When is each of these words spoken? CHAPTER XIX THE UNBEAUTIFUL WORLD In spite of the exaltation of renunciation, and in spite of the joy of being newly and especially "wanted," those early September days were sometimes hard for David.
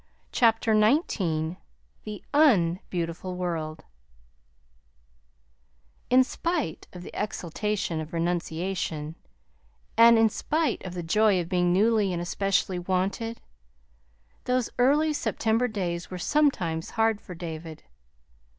CHAPTER 0.31 0.73
XIX 0.73 1.57
THE 2.05 2.23
UNBEAUTIFUL 2.33 3.35
WORLD 3.35 3.83
In 6.09 6.23
spite 6.23 6.87
of 6.91 7.03
the 7.03 7.11
exaltation 7.13 7.99
of 7.99 8.11
renunciation, 8.11 9.13
and 9.95 10.17
in 10.17 10.27
spite 10.29 10.83
of 10.87 10.95
the 10.95 11.03
joy 11.03 11.39
of 11.39 11.49
being 11.49 11.71
newly 11.71 12.11
and 12.11 12.19
especially 12.19 12.79
"wanted," 12.79 13.41
those 14.45 14.71
early 14.79 15.13
September 15.13 15.67
days 15.67 16.09
were 16.09 16.17
sometimes 16.17 16.89
hard 16.97 17.21
for 17.21 17.35
David. 17.35 17.83